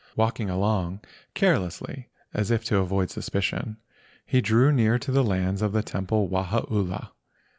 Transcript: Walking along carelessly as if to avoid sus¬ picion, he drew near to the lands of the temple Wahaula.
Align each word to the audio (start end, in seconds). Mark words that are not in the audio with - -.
Walking 0.15 0.49
along 0.49 1.01
carelessly 1.35 2.09
as 2.33 2.49
if 2.49 2.63
to 2.65 2.77
avoid 2.79 3.09
sus¬ 3.09 3.29
picion, 3.29 3.77
he 4.25 4.41
drew 4.41 4.71
near 4.71 4.97
to 4.97 5.11
the 5.11 5.23
lands 5.23 5.61
of 5.61 5.73
the 5.73 5.83
temple 5.83 6.27
Wahaula. 6.27 7.11